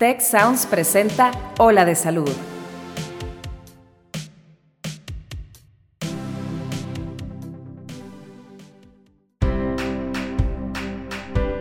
[0.00, 2.30] Tech Sounds presenta Ola de Salud.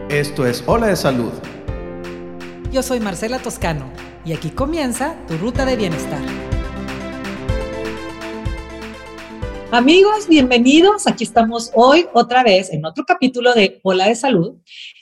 [0.10, 1.34] Esto es Ola de Salud.
[2.72, 3.92] Yo soy Marcela Toscano
[4.24, 6.22] y aquí comienza tu ruta de bienestar.
[9.72, 11.08] Amigos, bienvenidos.
[11.08, 14.56] Aquí estamos hoy otra vez en otro capítulo de Ola de Salud.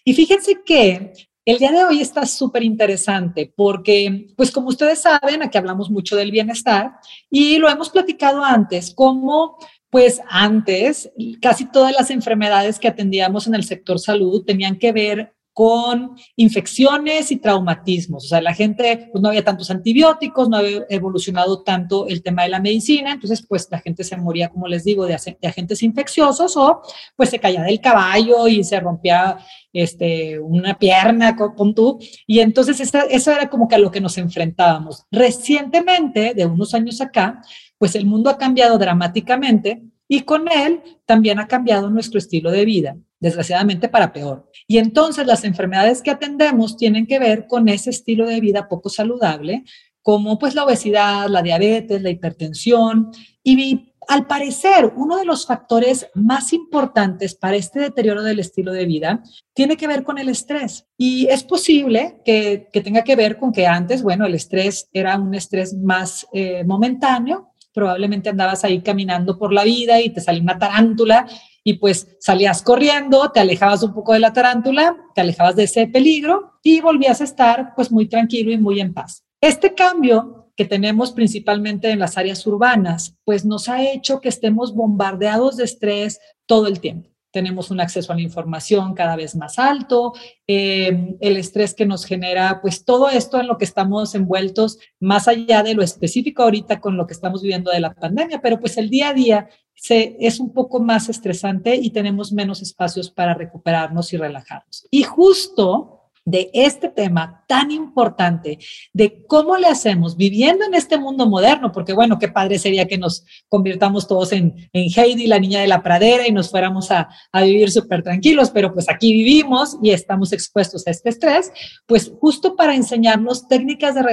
[0.03, 1.13] Y fíjense que
[1.47, 6.17] el día de hoy está súper interesante porque, pues como ustedes saben, aquí hablamos mucho
[6.17, 6.95] del bienestar
[7.29, 9.57] y lo hemos platicado antes, como
[9.89, 11.09] pues antes
[11.41, 17.31] casi todas las enfermedades que atendíamos en el sector salud tenían que ver con infecciones
[17.31, 18.25] y traumatismos.
[18.25, 22.43] O sea, la gente, pues no había tantos antibióticos, no había evolucionado tanto el tema
[22.43, 26.55] de la medicina, entonces pues la gente se moría, como les digo, de, agentes infecciosos
[26.57, 26.83] o
[27.15, 29.39] pues se caía del caballo y se rompía
[29.73, 31.97] este, una pierna con, tú.
[32.27, 35.07] Y entonces eso era como que a lo que nos enfrentábamos.
[35.09, 37.41] Recientemente, de unos años acá,
[37.79, 42.63] pues el mundo ha cambiado dramáticamente y con él también ha cambiado nuestro estilo de
[42.63, 44.49] vida desgraciadamente para peor.
[44.67, 48.89] Y entonces las enfermedades que atendemos tienen que ver con ese estilo de vida poco
[48.89, 49.63] saludable,
[50.01, 53.11] como pues la obesidad, la diabetes, la hipertensión
[53.43, 58.85] y al parecer, uno de los factores más importantes para este deterioro del estilo de
[58.85, 59.21] vida
[59.53, 60.87] tiene que ver con el estrés.
[60.97, 65.35] Y es posible que, tenga que ver con que antes, bueno, el estrés era un
[65.35, 70.57] estrés más eh, momentáneo, probablemente andabas ahí caminando por la vida y te salió una
[70.57, 71.27] tarántula
[71.67, 75.85] y pues salías corriendo, te alejabas un poco de la tarántula, te alejabas de ese
[75.85, 79.25] peligro y volvías a estar pues muy tranquilo y muy en paz.
[79.41, 84.73] Este cambio que tenemos principalmente en las áreas urbanas, pues nos ha hecho que estemos
[84.73, 89.59] bombardeados de estrés todo el tiempo tenemos un acceso a la información cada vez más
[89.59, 90.13] alto,
[90.47, 95.27] eh, el estrés que nos genera, pues todo esto en lo que estamos envueltos, más
[95.27, 98.77] allá de lo específico ahorita con lo que estamos viviendo de la pandemia, pero pues
[98.77, 103.35] el día a día se, es un poco más estresante y tenemos menos espacios para
[103.35, 104.87] recuperarnos y relajarnos.
[104.89, 105.96] Y justo
[106.27, 108.59] de este tema tan importante,
[108.91, 112.97] de cómo le hacemos viviendo en este mundo moderno, porque bueno, qué padre sería que
[112.97, 117.43] nos convirtamos todos en, Heidi, la niña de la pradera, y nos fuéramos a, a
[117.43, 121.49] vivir súper tranquilos, pero pues aquí vivimos y estamos expuestos a este estrés,
[121.85, 124.03] pues justo para enseñarnos técnicas de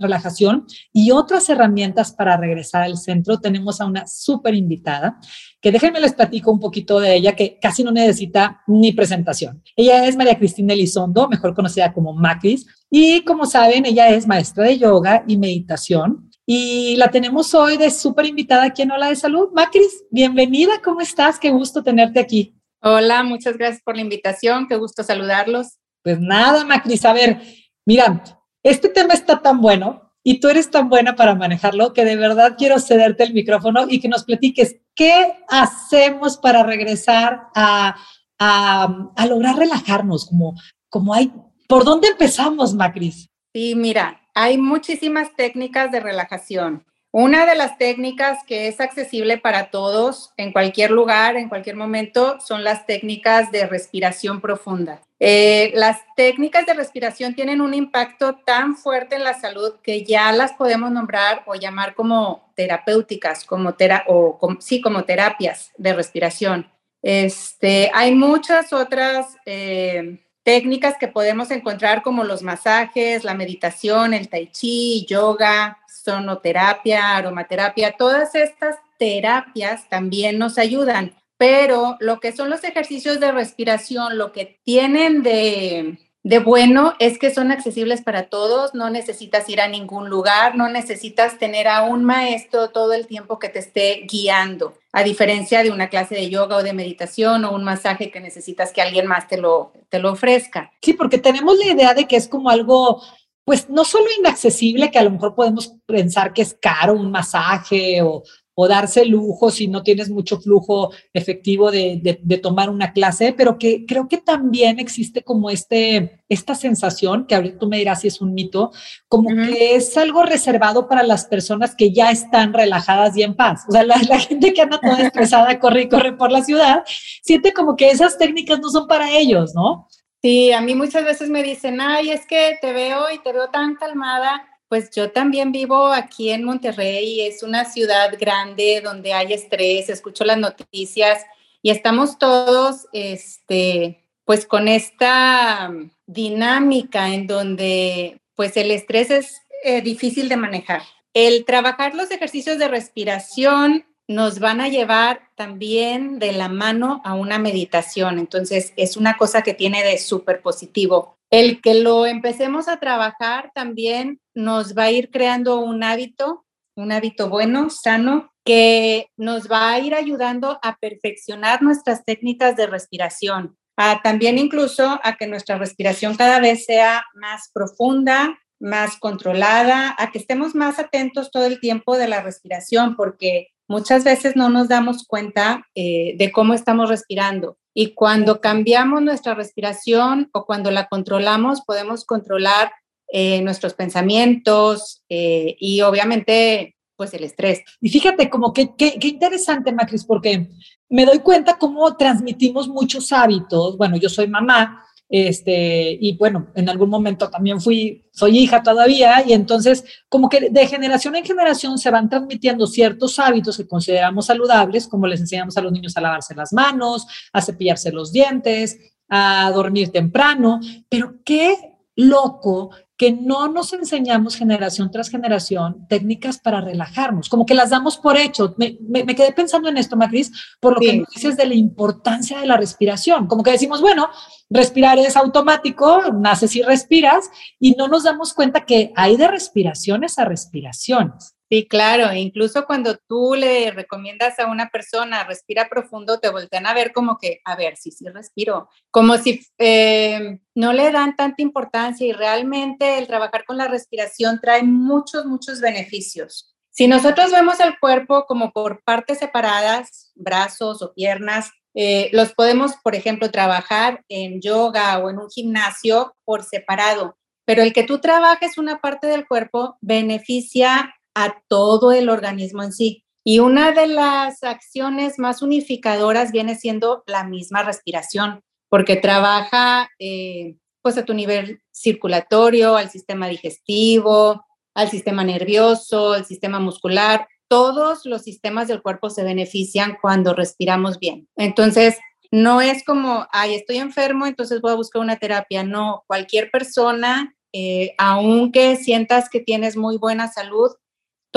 [0.00, 5.20] relajación y otras herramientas para regresar al centro, tenemos a una súper invitada
[5.60, 9.62] que déjenme les platico un poquito de ella, que casi no necesita ni presentación.
[9.74, 14.64] Ella es María Cristina Elizondo, mejor conocida como Macris, y como saben, ella es maestra
[14.64, 16.30] de yoga y meditación.
[16.46, 19.48] Y la tenemos hoy de súper invitada aquí en Hola de Salud.
[19.52, 21.38] Macris, bienvenida, ¿cómo estás?
[21.38, 22.54] Qué gusto tenerte aquí.
[22.80, 25.78] Hola, muchas gracias por la invitación, qué gusto saludarlos.
[26.02, 27.42] Pues nada, Macris, a ver,
[27.84, 28.22] mira,
[28.62, 32.54] este tema está tan bueno y tú eres tan buena para manejarlo que de verdad
[32.56, 37.94] quiero cederte el micrófono y que nos platiques qué hacemos para regresar a,
[38.36, 40.54] a, lograr relajarnos, como,
[40.90, 41.32] como hay,
[41.68, 43.30] ¿por dónde empezamos, Macris?
[43.54, 46.84] Sí, mira, hay muchísimas técnicas de relajación.
[47.10, 52.38] Una de las técnicas que es accesible para todos en cualquier lugar, en cualquier momento,
[52.40, 55.00] son las técnicas de respiración profunda.
[55.18, 60.30] Eh, las técnicas de respiración tienen un impacto tan fuerte en la salud que ya
[60.32, 63.74] las podemos nombrar o llamar como terapéuticas, como
[64.06, 66.70] o sí, como terapias de respiración.
[67.00, 74.28] Este, hay muchas otras eh, técnicas que podemos encontrar como los masajes, la meditación, el
[74.28, 82.48] tai chi, yoga, sonoterapia, aromaterapia, todas estas terapias también nos ayudan, pero lo que son
[82.48, 88.30] los ejercicios de respiración, lo que tienen de, de bueno es que son accesibles para
[88.30, 93.06] todos, no necesitas ir a ningún lugar, no necesitas tener a un maestro todo el
[93.06, 97.44] tiempo que te esté guiando, a diferencia de una clase de yoga o de meditación
[97.44, 100.72] o un masaje que necesitas que alguien más te lo, te lo ofrezca.
[100.80, 103.02] Sí, porque tenemos la idea de que es como algo
[103.48, 108.02] pues no solo inaccesible, que a lo mejor podemos pensar que es caro un masaje
[108.02, 108.22] o,
[108.68, 114.06] darse lujo si no tienes mucho flujo efectivo de, tomar una clase, pero que creo
[114.06, 118.34] que también existe como este, esta sensación, que ahorita tú me dirás si es un
[118.34, 118.70] mito,
[119.08, 123.62] como que es algo reservado para las personas que ya están relajadas y en paz.
[123.66, 126.82] O sea, la, la gente que anda toda estresada, corre y corre por la ciudad,
[127.22, 129.88] siente como que esas técnicas no son para ellos, ¿no?
[130.20, 133.50] Sí, a mí muchas veces me dicen, ay, es que te veo y te veo
[133.50, 134.48] tan calmada.
[134.68, 140.24] Pues yo también vivo aquí en Monterrey, es una ciudad grande donde hay estrés, escucho
[140.24, 141.24] las noticias
[141.62, 145.72] y estamos todos, este, pues con esta
[146.06, 150.82] dinámica en donde pues el estrés es eh, difícil de manejar.
[151.14, 157.14] El trabajar los ejercicios de respiración nos van a llevar también de la mano a
[157.14, 158.18] una meditación.
[158.18, 161.18] Entonces, es una cosa que tiene de súper positivo.
[161.30, 166.90] El que lo empecemos a trabajar también nos va a ir creando un hábito, un
[166.90, 173.58] hábito bueno, sano, que nos va a ir ayudando a perfeccionar nuestras técnicas de respiración,
[174.02, 180.18] también incluso a que nuestra respiración cada vez sea más profunda, más controlada, a que
[180.18, 185.06] estemos más atentos todo el tiempo de la respiración, porque muchas veces no nos damos
[185.06, 187.58] cuenta eh, de cómo estamos respirando.
[187.74, 192.72] Y cuando cambiamos nuestra respiración o cuando la controlamos, podemos controlar
[193.12, 197.60] eh, nuestros pensamientos eh, y obviamente pues el estrés.
[197.80, 200.48] Y fíjate como que qué interesante, Macris, porque
[200.88, 203.76] me doy cuenta cómo transmitimos muchos hábitos.
[203.76, 209.24] Bueno, yo soy mamá este, y bueno, en algún momento también fui, soy hija todavía,
[209.26, 214.26] y entonces como que de generación en generación se van transmitiendo ciertos hábitos que consideramos
[214.26, 218.78] saludables, como les enseñamos a los niños a lavarse las manos, a cepillarse los dientes,
[219.08, 221.56] a dormir temprano, pero qué
[221.96, 227.96] loco que no nos enseñamos generación tras generación técnicas para relajarnos, como que las damos
[227.96, 228.56] por hecho.
[228.58, 232.56] Me, quedé pensando en esto, Macris, por lo que dices de la importancia de la
[232.56, 234.10] respiración, como que decimos, bueno,
[234.50, 237.30] respirar es automático, naces y respiras,
[237.60, 241.37] y no nos damos cuenta que hay de respiraciones a respiraciones.
[241.50, 246.74] Sí, claro, incluso cuando tú le recomiendas a una persona respira profundo, te voltean a
[246.74, 251.40] ver como que, a ver, sí, sí respiro, como si eh, no le dan tanta
[251.40, 256.54] importancia y realmente el trabajar con la respiración trae muchos, muchos beneficios.
[256.70, 262.74] Si nosotros vemos el cuerpo como por partes separadas, brazos o piernas, eh, los podemos,
[262.82, 267.16] por ejemplo, trabajar en yoga o en un gimnasio por separado,
[267.46, 272.72] pero el que tú trabajes una parte del cuerpo beneficia a todo el organismo en
[272.72, 273.04] sí.
[273.24, 280.56] Y una de las acciones más unificadoras viene siendo la misma respiración, porque trabaja eh,
[280.80, 287.26] pues a tu nivel circulatorio, al sistema digestivo, al sistema nervioso, al sistema muscular.
[287.48, 291.28] Todos los sistemas del cuerpo se benefician cuando respiramos bien.
[291.36, 291.98] Entonces,
[292.30, 295.64] no es como, ay, estoy enfermo, entonces voy a buscar una terapia.
[295.64, 300.70] No, cualquier persona, eh, aunque sientas que tienes muy buena salud,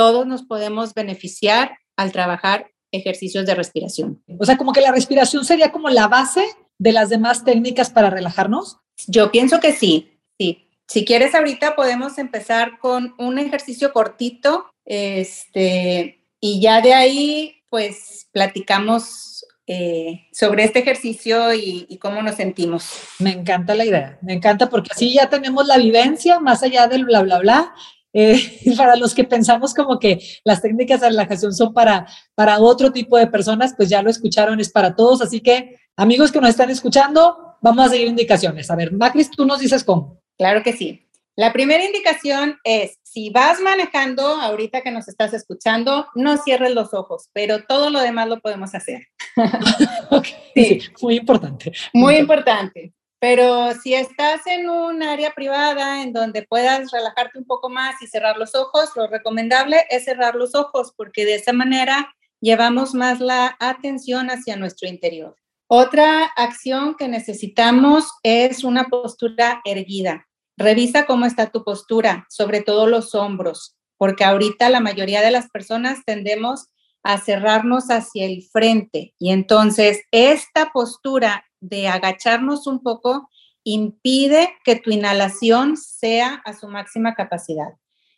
[0.01, 4.24] todos nos podemos beneficiar al trabajar ejercicios de respiración.
[4.39, 6.44] O sea, como que la respiración sería como la base
[6.80, 8.80] de las demás técnicas para relajarnos.
[9.06, 10.68] Yo pienso que sí, sí.
[10.88, 18.27] Si quieres ahorita podemos empezar con un ejercicio cortito, este, y ya de ahí pues
[18.31, 22.89] platicamos eh, sobre este ejercicio y, y, cómo nos sentimos.
[23.19, 27.06] Me encanta la idea, me encanta porque así ya tenemos la vivencia más allá del
[27.06, 27.75] bla, bla, bla,
[28.13, 32.91] eh, para los que pensamos como que las técnicas de relajación son para, para otro
[32.91, 35.21] tipo de personas, pues ya lo escucharon, es para todos.
[35.21, 38.69] Así que, amigos que nos están escuchando, vamos a seguir indicaciones.
[38.69, 40.21] A ver, Macris, tú nos dices cómo.
[40.37, 41.07] Claro que sí.
[41.37, 46.93] La primera indicación es, si vas manejando, ahorita que nos estás escuchando, no cierres los
[46.93, 49.07] ojos, pero todo lo demás lo podemos hacer.
[50.55, 50.81] sí.
[51.01, 51.71] muy importante.
[51.93, 52.93] Muy importante.
[53.21, 58.07] Pero si estás en un área privada en donde puedas relajarte un poco más y
[58.07, 63.19] cerrar los ojos, lo recomendable es cerrar los ojos porque de esa manera llevamos más
[63.19, 65.36] la atención hacia nuestro interior.
[65.67, 70.27] Otra acción que necesitamos es una postura erguida.
[70.57, 75.48] Revisa cómo está tu postura, sobre todo los hombros, porque ahorita la mayoría de las
[75.51, 76.69] personas tendemos
[77.03, 83.30] a cerrarnos hacia el frente y entonces esta postura de agacharnos un poco
[83.63, 87.74] impide que tu inhalación sea a su máxima capacidad.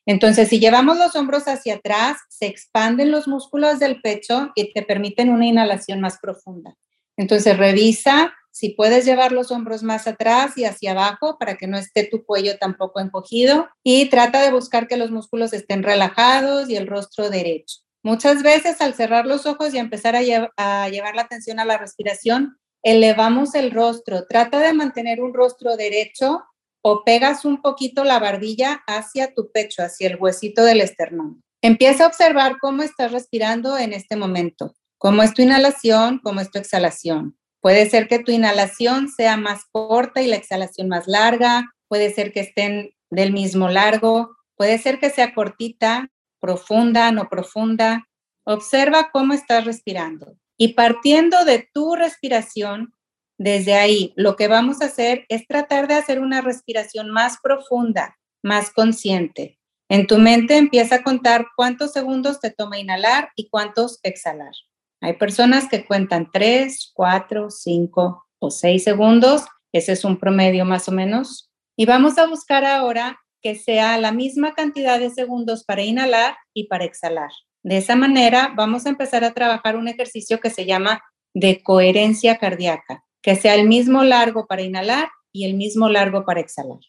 [0.05, 4.81] Entonces, si llevamos los hombros hacia atrás, se expanden los músculos del pecho y te
[4.81, 6.75] permiten una inhalación más profunda.
[7.15, 11.77] Entonces, revisa si puedes llevar los hombros más atrás y hacia abajo para que no
[11.77, 16.75] esté tu cuello tampoco encogido y trata de buscar que los músculos estén relajados y
[16.75, 17.79] el rostro derecho.
[18.03, 20.19] Muchas veces al cerrar los ojos y empezar a,
[20.57, 24.25] a llevar la atención a la respiración, elevamos el rostro.
[24.27, 26.43] Trata de mantener un rostro derecho
[26.83, 31.41] o pegas un poquito la barbilla hacia tu pecho, hacia el huesito del esternón.
[31.61, 36.51] Empieza a observar cómo estás respirando en este momento, cómo es tu inhalación, cómo es
[36.51, 37.37] tu exhalación.
[37.61, 42.33] Puede ser que tu inhalación sea más corta y la exhalación más larga, puede ser
[42.33, 46.09] que estén del mismo largo, puede ser que sea cortita,
[46.41, 48.05] profunda, no profunda.
[48.45, 50.35] Observa cómo estás respirando.
[50.57, 52.93] Y partiendo de tu respiración,
[53.37, 58.17] desde ahí, lo que vamos a hacer es tratar de hacer una respiración más profunda.
[58.45, 59.57] más consciente.
[59.87, 64.51] En tu mente empieza a contar cuántos segundos te toma inhalar y cuántos exhalar.
[64.99, 69.45] Hay personas que cuentan 3, 4, 5 o 6 segundos.
[69.71, 71.51] Ese es un promedio más o menos.
[71.77, 76.67] Y vamos a buscar ahora que sea la misma cantidad de segundos para inhalar y
[76.67, 77.31] para exhalar.
[77.63, 81.01] De esa manera vamos a empezar a trabajar un ejercicio que se llama
[81.33, 86.41] de coherencia cardíaca, que sea el mismo largo para inhalar y el mismo largo para
[86.41, 86.79] exhalar.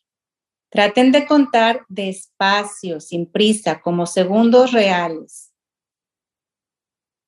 [0.70, 5.52] Traten de contar despacio, sin prisa, como segundos reales.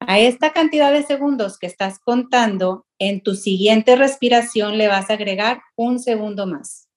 [0.00, 5.14] A esta cantidad de segundos que estás contando, en tu siguiente respiración le vas a
[5.14, 6.88] agregar un segundo más.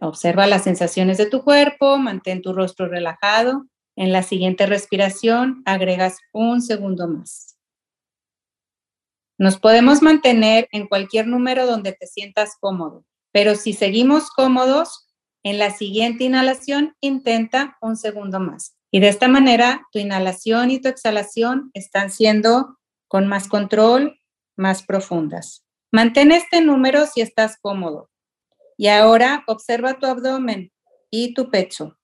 [0.00, 3.66] Observa las sensaciones de tu cuerpo, mantén tu rostro relajado.
[4.00, 7.58] En la siguiente respiración agregas un segundo más.
[9.38, 15.08] Nos podemos mantener en cualquier número donde te sientas cómodo, pero si seguimos cómodos,
[15.42, 18.76] en la siguiente inhalación intenta un segundo más.
[18.92, 22.78] Y de esta manera, tu inhalación y tu exhalación están siendo
[23.08, 24.20] con más control,
[24.56, 25.64] más profundas.
[25.90, 28.10] Mantén este número si estás cómodo.
[28.76, 30.70] Y ahora observa tu abdomen
[31.10, 31.97] y tu pecho.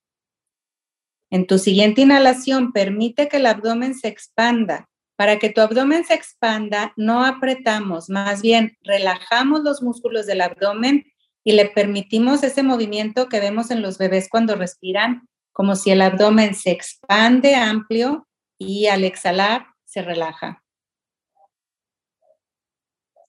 [1.34, 4.88] En tu siguiente inhalación, permite que el abdomen se expanda.
[5.16, 11.12] Para que tu abdomen se expanda, no apretamos, más bien relajamos los músculos del abdomen
[11.42, 16.02] y le permitimos ese movimiento que vemos en los bebés cuando respiran como si el
[16.02, 20.62] abdomen se expande amplio y al exhalar se relaja.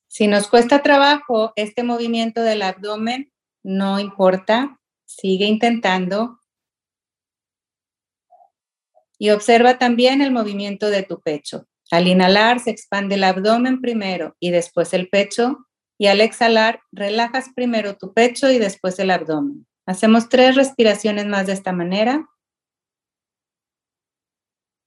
[0.08, 3.34] Si nos cuesta trabajo este movimiento del abdomen,
[3.64, 6.40] no importa, sigue intentando.
[9.18, 11.68] Y observa también el movimiento de tu pecho.
[11.92, 15.68] Al inhalar se expande el abdomen primero y después el pecho.
[15.98, 19.66] Y al exhalar relajas primero tu pecho y después el abdomen.
[19.86, 22.28] Hacemos tres respiraciones más de esta manera.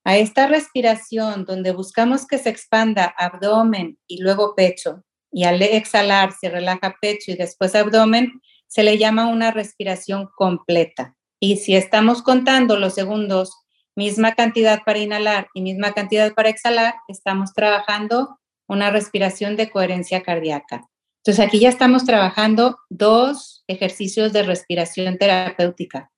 [0.05, 6.33] A esta respiración donde buscamos que se expanda abdomen y luego pecho y al exhalar
[6.33, 11.17] se relaja pecho y después abdomen, se le llama una respiración completa.
[11.41, 13.53] Y si estamos contando los segundos,
[13.99, 18.39] misma cantidad para inhalar y misma cantidad para exhalar, estamos trabajando
[18.69, 20.89] una respiración de coherencia cardíaca.
[21.17, 26.13] Entonces aquí ya estamos trabajando dos ejercicios de respiración terapéutica.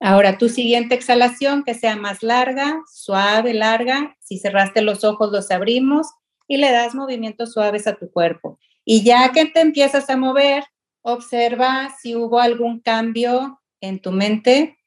[0.00, 4.16] Ahora tu siguiente exhalación que sea más larga, suave, larga.
[4.18, 6.08] Si cerraste los ojos, los abrimos
[6.48, 8.58] y le das movimientos suaves a tu cuerpo.
[8.84, 10.64] Y ya que te empiezas a mover,
[11.02, 14.79] observa si hubo algún cambio en tu mente,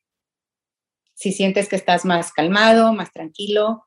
[1.14, 3.86] si sientes que estás más calmado, más tranquilo,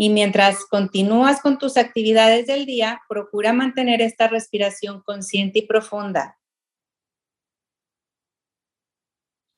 [0.00, 6.38] y mientras continúas con tus actividades del día, procura mantener esta respiración consciente y profunda.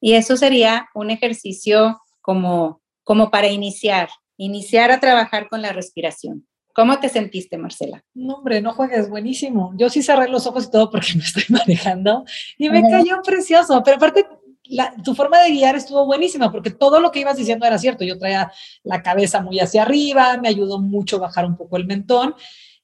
[0.00, 4.08] Y eso sería un ejercicio como, como para iniciar,
[4.38, 6.48] iniciar a trabajar con la respiración.
[6.72, 8.02] ¿Cómo te sentiste, Marcela?
[8.14, 9.74] No, hombre, no juegues, buenísimo.
[9.76, 12.24] Yo sí cerré los ojos y todo porque me estoy manejando
[12.56, 13.82] y me cayó precioso.
[13.84, 14.26] Pero aparte,
[15.04, 18.04] tu forma de guiar estuvo buenísima porque todo lo que ibas diciendo era cierto.
[18.04, 22.34] Yo traía la cabeza muy hacia arriba, me ayudó mucho bajar un poco el mentón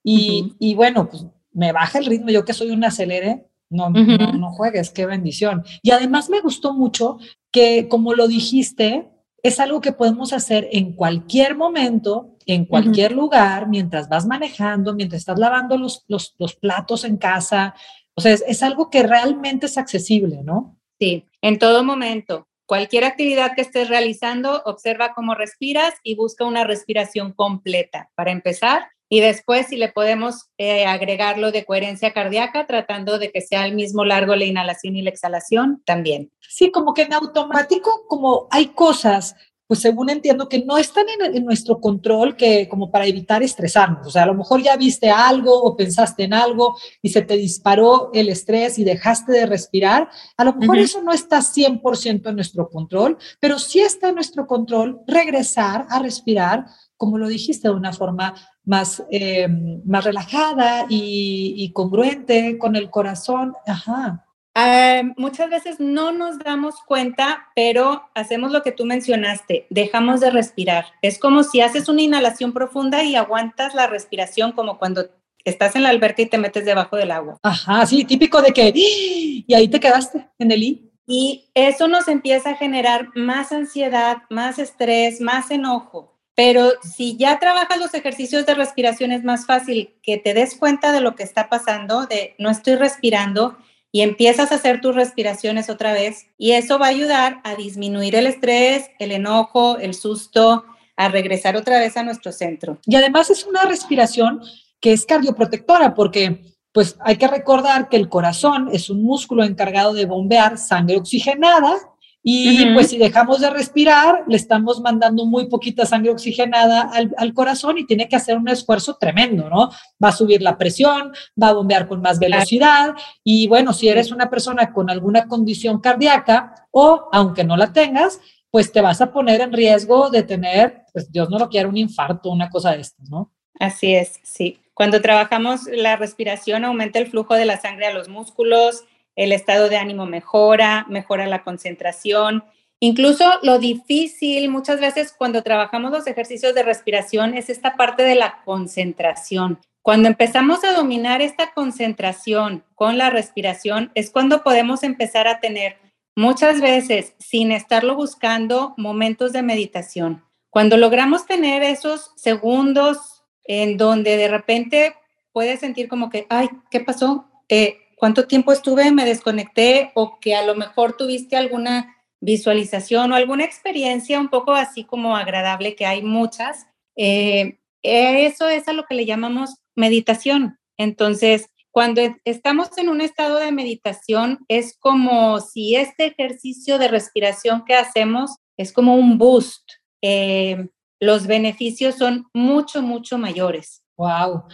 [0.02, 2.30] y, y bueno, pues me baja el ritmo.
[2.30, 5.64] Yo que soy un acelere, no, no, no juegues, qué bendición.
[5.82, 7.18] Y además me gustó mucho
[7.50, 9.08] que, como lo dijiste,
[9.42, 15.20] es algo que podemos hacer en cualquier momento, en cualquier lugar, mientras vas manejando, mientras
[15.20, 17.74] estás lavando los, los, los platos en casa.
[18.14, 20.78] O sea, es, es, algo que realmente es accesible, ¿no?
[20.98, 22.48] Sí, en todo momento.
[22.66, 28.10] Cualquier actividad que estés realizando, observa cómo respiras y busca una respiración completa.
[28.16, 33.30] Para empezar, y después si le podemos eh, agregar lo de coherencia cardíaca, tratando de
[33.30, 36.32] que sea el mismo largo la inhalación y la exhalación también.
[36.40, 41.44] Sí, como que en automático, como hay cosas pues según entiendo que no están en,
[41.44, 44.06] nuestro control que como para evitar estresarnos.
[44.06, 47.36] O sea, a lo mejor ya viste algo o pensaste en algo y se te
[47.36, 50.08] disparó el estrés y dejaste de respirar.
[50.36, 54.46] A lo mejor eso no está 100% en nuestro control, pero sí está en nuestro
[54.46, 59.48] control regresar a respirar, como lo dijiste, de una forma más, eh,
[59.84, 63.54] más relajada y, y congruente con el corazón.
[63.66, 64.25] Ajá.
[64.58, 70.30] Ah, muchas veces no nos damos cuenta, pero hacemos lo que tú mencionaste, dejamos de
[70.30, 70.86] respirar.
[71.02, 75.10] Es como si haces una inhalación profunda y aguantas la respiración como cuando
[75.44, 77.38] estás en la alberca y te metes debajo del agua.
[77.42, 80.90] Ajá, sí, típico de que, y ahí te quedaste en el I.
[81.06, 86.16] Y eso nos empieza a generar más ansiedad, más estrés, más enojo.
[86.34, 90.92] Pero si ya trabajas los ejercicios de respiración, es más fácil que te des cuenta
[90.92, 93.58] de lo que está pasando, de no estoy respirando
[93.96, 96.26] y empiezas a hacer tus respiraciones otra vez.
[96.36, 101.56] Y eso va a ayudar a disminuir el estrés, el enojo, el susto, a regresar
[101.56, 102.76] otra vez a nuestro centro.
[102.84, 104.42] Y además es una respiración
[104.80, 109.94] que es cardioprotectora porque pues hay que recordar que el corazón es un músculo encargado
[109.94, 111.78] de bombear sangre oxigenada
[112.28, 117.32] y pues si dejamos de respirar, le estamos mandando muy poquita sangre oxigenada al, al,
[117.32, 119.70] corazón y tiene que hacer un esfuerzo tremendo, ¿no?
[120.02, 124.10] Va a subir la presión, va a bombear con más velocidad y bueno, si eres
[124.10, 128.18] una persona con alguna condición cardíaca o aunque no la tengas,
[128.50, 131.76] pues te vas a poner en riesgo de tener, pues Dios no lo quiera, un
[131.76, 133.30] infarto, una cosa de estas, ¿no?
[133.60, 134.58] Así es, sí.
[134.74, 138.82] Cuando trabajamos la respiración aumenta el flujo de la sangre a los músculos,
[139.16, 142.44] el estado de ánimo mejora, mejora la concentración.
[142.78, 148.14] Incluso lo difícil muchas veces cuando trabajamos los ejercicios de respiración es esta parte de
[148.14, 149.58] la concentración.
[149.82, 155.78] Cuando empezamos a dominar esta concentración con la respiración es cuando podemos empezar a tener
[156.16, 160.24] muchas veces, sin estarlo buscando, momentos de meditación.
[160.50, 164.94] Cuando logramos tener esos segundos en donde de repente
[165.32, 167.26] puedes sentir como que, ay, ¿qué pasó?
[167.48, 168.92] Eh, ¿Cuánto tiempo estuve?
[168.92, 174.52] Me desconecté o que a lo mejor tuviste alguna visualización o alguna experiencia un poco
[174.52, 176.66] así como agradable, que hay muchas.
[176.94, 180.58] Eh, eso es a lo que le llamamos meditación.
[180.76, 187.64] Entonces, cuando estamos en un estado de meditación, es como si este ejercicio de respiración
[187.64, 189.72] que hacemos es como un boost.
[190.02, 190.68] Eh,
[191.00, 193.82] los beneficios son mucho, mucho mayores.
[193.96, 194.44] Wow.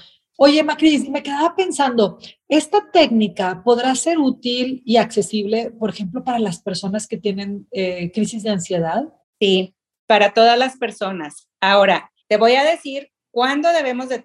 [0.45, 2.19] Oye, Macris, me quedaba pensando,
[2.49, 8.11] ¿esta técnica podrá ser útil y accesible, por ejemplo, para las personas que tienen eh,
[8.11, 9.05] crisis de ansiedad?
[9.41, 9.77] Sí,
[10.09, 11.49] para todas las personas.
[11.61, 14.19] Ahora, te voy a decir cuándo debemos de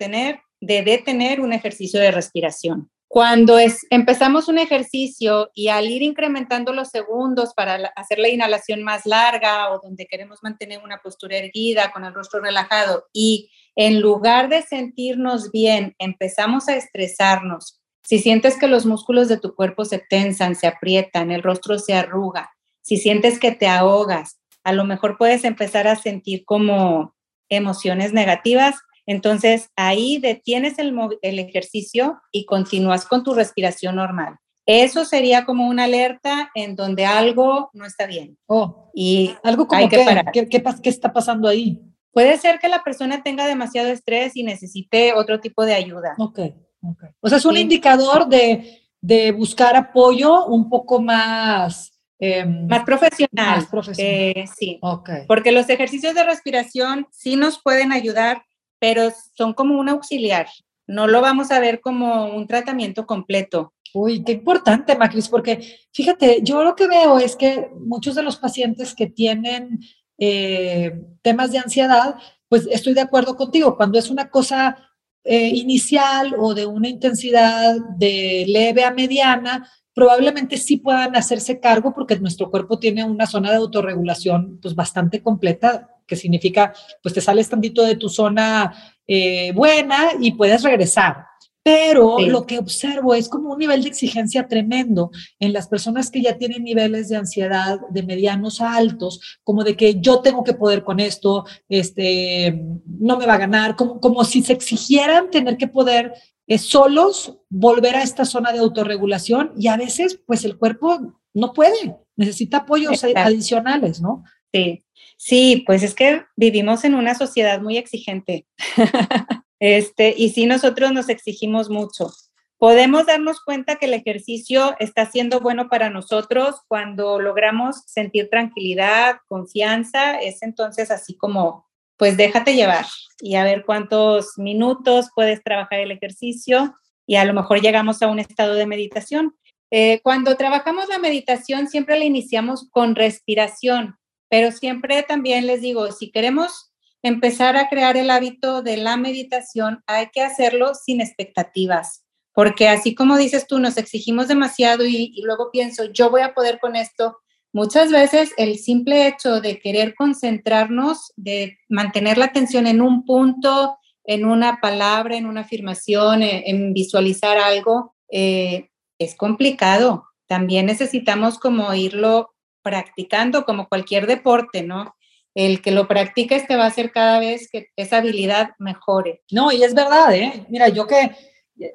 [0.59, 2.89] de detener un ejercicio de respiración.
[3.09, 8.83] Cuando es, empezamos un ejercicio y al ir incrementando los segundos para hacer la inhalación
[8.83, 14.01] más larga o donde queremos mantener una postura erguida con el rostro relajado y en
[14.01, 17.79] lugar de sentirnos bien, empezamos a estresarnos.
[18.03, 21.93] Si sientes que los músculos de tu cuerpo se tensan, se aprietan, el rostro se
[21.93, 27.15] arruga, si sientes que te ahogas, a lo mejor puedes empezar a sentir como
[27.49, 28.75] emociones negativas,
[29.07, 30.93] entonces, ahí detienes el,
[31.39, 34.35] ejercicio y continúas con tu respiración normal.
[34.65, 38.37] Eso sería como una alerta en donde algo no está bien.
[38.47, 41.81] Oh, y algo como que, ¿Qué, qué, está pasando ahí?
[42.11, 46.15] Puede ser que la persona tenga demasiado estrés y necesite otro tipo de ayuda.
[46.17, 46.39] Ok,
[46.81, 47.03] ok.
[47.21, 51.93] O sea, es un indicador de, buscar apoyo un poco más...
[52.19, 53.59] Em, más profesional.
[53.59, 54.13] Más profesional.
[54.13, 54.79] Eh, sí.
[54.81, 55.23] Okay.
[55.27, 58.41] Porque los ejercicios de respiración sí nos pueden ayudar
[58.79, 60.47] pero son como un auxiliar.
[60.87, 63.73] No lo vamos a ver como un tratamiento completo.
[63.93, 68.37] Uy, qué importante, Macris, porque fíjate, yo lo que veo es que muchos de los
[68.37, 69.79] pacientes que tienen
[70.17, 72.15] eh, temas de ansiedad,
[72.49, 74.77] pues estoy de acuerdo contigo, cuando es una cosa
[75.23, 81.93] eh, inicial o de una intensidad de leve a mediana, probablemente sí puedan hacerse cargo
[81.93, 87.21] porque nuestro cuerpo tiene una zona de autorregulación pues bastante completa, que significa pues te
[87.21, 88.73] sales tantito de tu zona
[89.05, 91.25] eh, buena y puedes regresar.
[91.63, 96.21] Pero lo que observo es como un nivel de exigencia tremendo en las personas que
[96.21, 100.53] ya tienen niveles de ansiedad de medianos a altos, como de que yo tengo que
[100.53, 105.57] poder con esto, este, no me va a ganar, como, como si se exigieran tener
[105.57, 106.13] que poder
[106.47, 111.53] es solos volver a esta zona de autorregulación y a veces pues el cuerpo no
[111.53, 114.23] puede, necesita apoyos adicionales, ¿no?
[114.53, 114.85] Sí,
[115.17, 118.47] sí, pues es que vivimos en una sociedad muy exigente.
[119.59, 122.11] este, y sí nosotros nos exigimos mucho.
[122.59, 129.17] Podemos darnos cuenta que el ejercicio está siendo bueno para nosotros cuando logramos sentir tranquilidad,
[129.27, 132.85] confianza, es entonces así como pues déjate llevar
[133.21, 138.07] y a ver cuántos minutos puedes trabajar el ejercicio y a lo mejor llegamos a
[138.07, 139.35] un estado de meditación.
[139.71, 143.97] Eh, cuando trabajamos la meditación siempre la iniciamos con respiración,
[144.29, 146.71] pero siempre también les digo, si queremos
[147.03, 152.95] empezar a crear el hábito de la meditación, hay que hacerlo sin expectativas, porque así
[152.95, 157.17] como dices tú, nos exigimos demasiado y, luego pienso, yo voy a poder con esto,
[157.53, 163.77] Muchas veces el simple hecho de querer concentrarnos, de mantener la atención en un punto,
[164.03, 170.05] en una palabra, en una afirmación, en, visualizar algo, eh, es complicado.
[170.27, 172.29] También necesitamos como irlo
[172.67, 174.93] practicando como cualquier deporte, ¿no?
[175.37, 179.21] el que lo practiques te va a hacer cada vez que esa habilidad mejore.
[179.31, 180.47] No, y es verdad, ¿eh?
[180.49, 181.11] Mira, yo que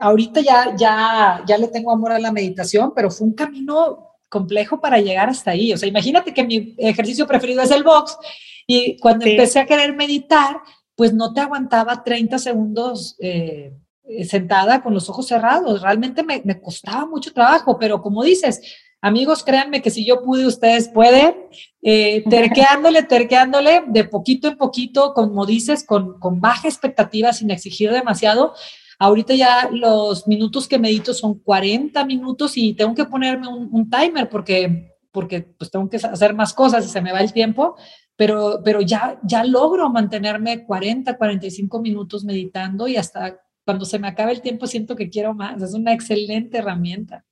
[0.00, 4.80] ahorita ya, ya, ya le tengo amor a la meditación, pero fue un camino complejo
[4.80, 5.72] para llegar hasta ahí.
[5.72, 8.16] O sea, imagínate que mi ejercicio preferido es el box
[8.66, 10.56] y cuando empecé a querer meditar,
[10.96, 13.72] pues no te aguantaba 30 segundos eh,
[14.28, 15.82] sentada con los ojos cerrados.
[15.82, 18.60] Realmente me, me, costaba mucho trabajo, pero como dices,
[19.02, 21.34] amigos, créanme que si yo pude, ustedes pueden.
[21.82, 27.90] Eh, terqueándole, terqueándole, de poquito en poquito, como dices, con, con baja expectativa, sin exigir
[27.90, 28.54] demasiado,
[29.02, 34.28] Ahorita ya los minutos que medito son 40 minutos y tengo que ponerme un, timer
[34.28, 37.74] porque, porque pues tengo que hacer más cosas y se me va el tiempo,
[38.14, 44.06] pero, pero ya, ya logro mantenerme 40, 45 minutos meditando y hasta cuando se me
[44.06, 45.60] acabe el tiempo siento que quiero más.
[45.60, 47.24] Es una excelente herramienta.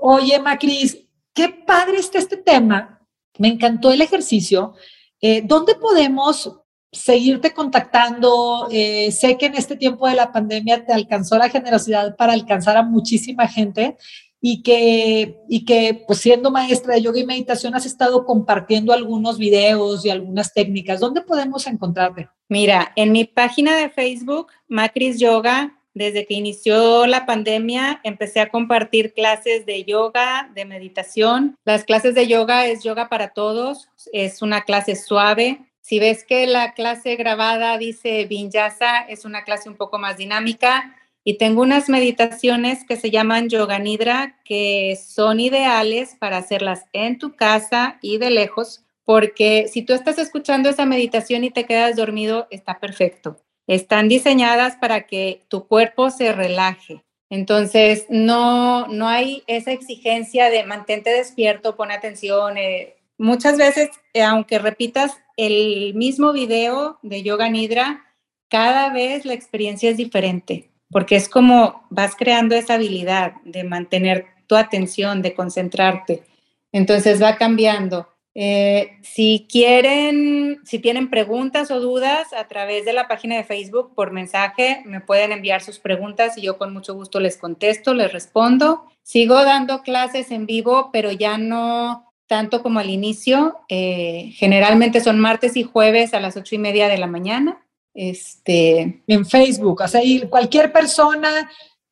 [0.00, 0.98] Oye, Macris,
[1.34, 3.06] qué padre está este tema.
[3.38, 4.74] Me encantó el ejercicio.
[5.20, 6.60] Eh, ¿Dónde podemos
[6.92, 8.68] seguirte contactando.
[8.70, 12.76] Eh, sé que en este tiempo de la pandemia te alcanzó la generosidad para alcanzar
[12.76, 13.96] a muchísima gente
[14.40, 19.38] y que, y que pues siendo maestra de yoga y meditación has estado compartiendo algunos
[19.38, 21.00] videos y algunas técnicas.
[21.00, 22.28] ¿Dónde podemos encontrarte?
[22.48, 28.48] Mira, en mi página de Facebook, Macris Yoga, desde que inició la pandemia, empecé a
[28.48, 31.56] compartir clases de yoga, de meditación.
[31.64, 36.46] Las clases de yoga es yoga para todos, es una clase suave, si ves que
[36.46, 41.88] la clase grabada dice Vinyasa, es una clase un poco más dinámica y tengo unas
[41.88, 48.18] meditaciones que se llaman Yoga Nidra que son ideales para hacerlas en tu casa y
[48.18, 53.38] de lejos, porque si tú estás escuchando esa meditación y te quedas dormido, está perfecto.
[53.70, 57.04] Están diseñadas para que tu cuerpo se relaje.
[57.28, 62.58] Entonces, no, no hay esa exigencia de mantente despierto, pon atención.
[62.58, 68.04] Eh, muchas veces, eh, aunque repitas el mismo video de Yoga Nidra,
[68.48, 74.26] cada vez la experiencia es diferente, porque es como vas creando esa habilidad de mantener
[74.48, 76.24] tu atención, de concentrarte.
[76.72, 78.08] Entonces va cambiando.
[78.34, 83.94] Eh, si quieren, si tienen preguntas o dudas a través de la página de Facebook
[83.94, 88.12] por mensaje, me pueden enviar sus preguntas y yo con mucho gusto les contesto, les
[88.12, 88.84] respondo.
[89.02, 93.58] Sigo dando clases en vivo, pero ya no tanto como al inicio.
[93.68, 97.66] Eh, generalmente son martes y jueves a las ocho y media de la mañana.
[97.92, 101.50] Este, en Facebook, o sea, cualquier persona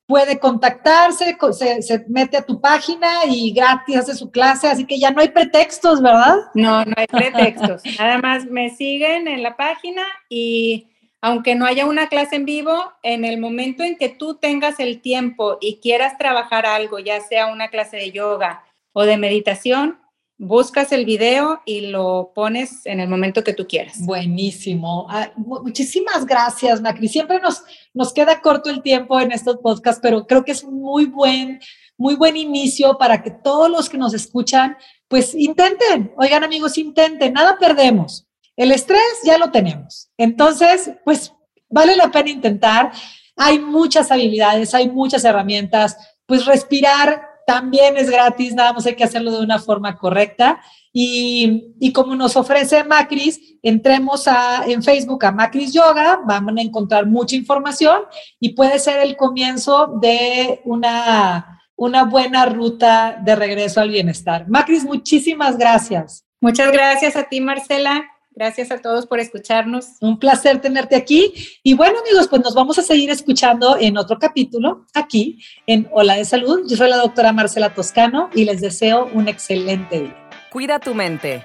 [0.09, 4.99] puede contactarse, se, se, mete a tu página y gratis hace su clase, así que
[4.99, 6.37] ya no hay pretextos, ¿verdad?
[6.55, 7.83] No, no hay pretextos.
[7.99, 10.89] Nada más me siguen en la página y
[11.21, 15.03] aunque no haya una clase en vivo, en el momento en que tú tengas el
[15.03, 19.99] tiempo y quieras trabajar algo, ya sea una clase de yoga o de meditación,
[20.39, 24.01] buscas el video y lo pones en el momento que tú quieras.
[24.01, 25.07] Buenísimo.
[25.11, 27.09] Ah, muchísimas gracias, Macri.
[27.09, 31.07] Siempre nos, nos queda corto el tiempo en estos podcasts, pero creo que es muy
[31.07, 31.61] buen,
[31.97, 34.77] muy buen inicio para que todos los que nos escuchan,
[35.09, 36.13] pues intenten.
[36.17, 37.33] Oigan, amigos, intenten.
[37.33, 38.27] Nada perdemos.
[38.57, 40.11] El estrés ya lo tenemos.
[40.17, 41.33] Entonces, pues
[41.69, 42.93] vale la pena intentar.
[43.37, 45.97] Hay muchas habilidades, hay muchas herramientas.
[46.27, 50.61] Pues respirar también es gratis, nada más hay que hacerlo de una forma correcta.
[50.93, 56.61] Y, y, como nos ofrece Macris, entremos a, en Facebook a Macris Yoga, vamos a
[56.61, 58.03] encontrar mucha información
[58.39, 64.47] y puede ser el comienzo de una, una buena ruta de regreso al bienestar.
[64.47, 66.27] Macris, muchísimas gracias.
[66.43, 68.05] Muchas gracias a ti, Marcela.
[68.39, 69.97] Gracias a todos por escucharnos.
[70.01, 71.35] Un placer tenerte aquí.
[71.65, 76.15] Y bueno, amigos, pues nos vamos a seguir escuchando en otro capítulo aquí en Hola
[76.15, 76.61] de Salud.
[76.69, 80.29] Yo soy la doctora Marcela Toscano y les deseo un excelente día.
[80.53, 81.45] Cuida tu mente.